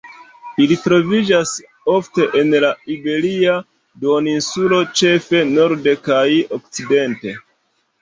Ili 0.63 0.77
troviĝas 0.85 1.51
ofte 1.97 2.25
en 2.41 2.57
la 2.65 2.73
Iberia 2.97 3.59
Duoninsulo 4.07 4.83
ĉefe 5.03 5.47
norde 5.55 5.99
kaj 6.13 6.27
okcidente. 6.63 7.41